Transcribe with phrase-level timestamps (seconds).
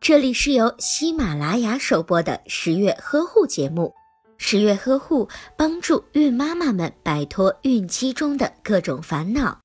[0.00, 3.94] 这里是由喜马拉雅首播的十月呵护节目。
[4.36, 9.58] 十月呵护帮助孕妈妈们摆脱孕期中的各种烦恼。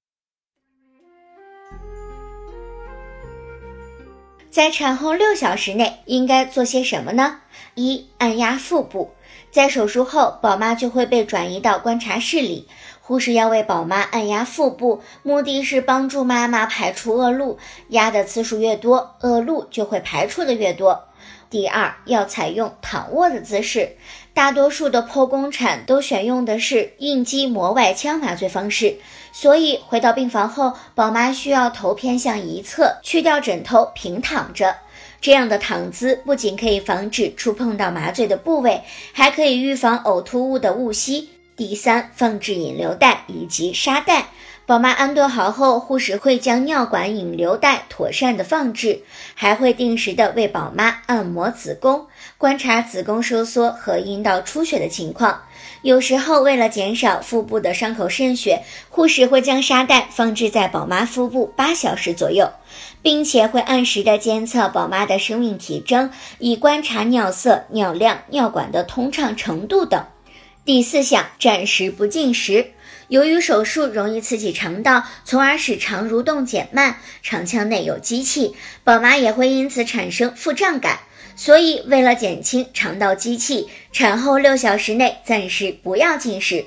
[4.50, 7.41] 在产后六小时内应该做些什么呢？
[7.75, 9.11] 一、按压腹部。
[9.52, 12.68] 在手术后，宝妈就会被转移到观察室里，
[13.02, 17.57] 护士要为宝妈按压腹部，目的是帮助妈妈排出恶露。
[17.89, 21.05] 压的次数越多，恶露就会排出的越多。
[21.49, 23.98] 第二，要采用躺卧的姿势。
[24.35, 28.97] 大多数的剖宫产都选用的是应激膜外腔麻醉方式，
[29.31, 34.75] 所以回到病房后，宝妈需要头偏向一侧，去掉枕头，平躺着。
[35.22, 38.81] 这样的躺姿不仅可以防止触碰到麻醉的部位，
[39.13, 41.30] 还可以预防呕吐物的误吸。
[41.59, 44.27] 第三，放置引流袋以及沙袋。
[44.66, 49.02] 宝妈安顿好后，护士会将尿管引流袋妥善的放置，
[49.36, 55.42] 还会定时的为宝妈按摩子宫，观察子宫收缩和阴道出血的情况。
[55.81, 62.50] 有时候为了减少腹部的伤口渗血，护士会将沙袋放置在宝妈腹部八小时左右，
[63.02, 70.02] 并且会按时的监测宝妈的生命体征，以观察尿色、尿量、尿管的通畅程度等。
[70.65, 72.71] 第四项，暂时不进食。
[73.07, 80.99] 由于手术容易刺激肠道，从而使肠蠕动减慢，肠腔内有积气，宝妈也会因此产生腹胀感。
[81.35, 86.65] 所以，为了减轻肠道积气，产后六小时内暂时不要进食。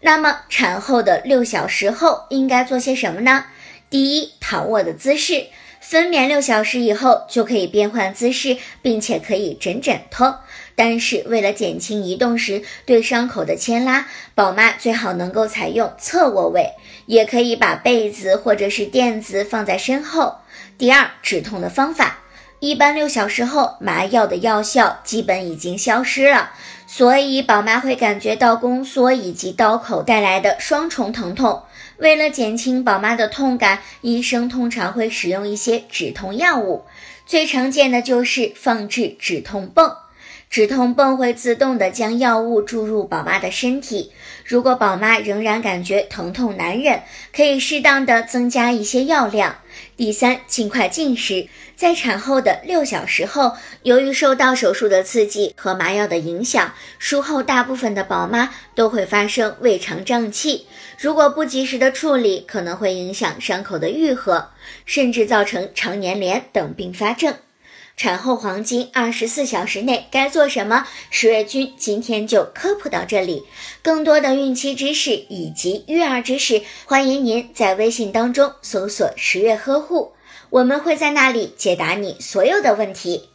[0.00, 3.44] 那么，产后的六小时后应该做些什么呢？
[3.88, 5.46] 第一，躺卧的姿势。
[5.78, 10.34] 分娩六小时以后就可以变换姿势，并且可以枕枕头。
[10.76, 16.74] 但是为了减轻移动时对伤口的牵拉，宝妈最好能够采用侧卧位，
[17.06, 20.36] 也可以把被子或者是垫子放在身后。
[20.76, 22.18] 第二，止痛的方法，
[22.60, 26.52] 一般六小时后麻药的药效基本已经消失了，
[26.86, 31.62] 所以宝妈会感觉到宫缩以及刀口带来的双重疼痛。
[31.96, 36.84] 为了减轻宝妈的痛感，医生通常会使用一些止痛药物，
[37.24, 39.96] 最常见的就是放置止痛泵。
[40.48, 44.12] 止痛泵会自动的将药物注入宝妈的身体。
[44.44, 47.02] 如果宝妈仍然感觉疼痛难忍，
[47.34, 49.56] 可以适当的增加一些药量。
[49.96, 51.48] 第三，尽快进食。
[51.74, 53.52] 在产后的六小时后，
[53.82, 60.66] 由于受到手术的刺激和麻药的影响，术后大部分的宝妈都会发生胃肠胀气。
[60.98, 64.52] 如果不及时的处理，可能会影响伤口的愈合，
[64.86, 67.34] 甚至造成肠粘连等并发症。
[67.96, 70.86] 产后黄金二十四小时内该做什么？
[71.08, 73.44] 十月君今天就科普到这里。
[73.80, 80.12] 更多的孕期知识以及育儿知识，欢迎您在微信当中搜索“十月呵护”，
[80.50, 83.30] 我们会在那里解答你所有的问题。